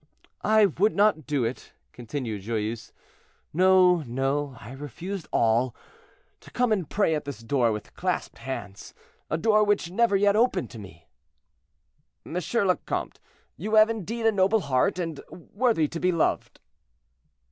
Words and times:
"I 0.41 0.65
would 0.65 0.95
not 0.95 1.27
do 1.27 1.43
it," 1.43 1.73
continued 1.91 2.41
Joyeuse; 2.41 2.91
"no, 3.53 3.97
no, 4.07 4.57
I 4.59 4.71
refused 4.71 5.27
all, 5.31 5.75
to 6.39 6.49
come 6.49 6.71
and 6.71 6.89
pray 6.89 7.13
at 7.13 7.25
this 7.25 7.41
door 7.41 7.71
with 7.71 7.93
clasped 7.93 8.39
hands—a 8.39 9.37
door 9.37 9.63
which 9.63 9.91
never 9.91 10.15
yet 10.15 10.35
opened 10.35 10.71
to 10.71 10.79
me." 10.79 11.07
"M. 12.25 12.33
le 12.33 12.77
Comte, 12.77 13.19
you 13.57 13.75
have 13.75 13.91
indeed 13.91 14.25
a 14.25 14.31
noble 14.31 14.61
heart, 14.61 14.97
and 14.97 15.21
worthy 15.29 15.87
to 15.89 15.99
be 15.99 16.11
loved." 16.11 16.59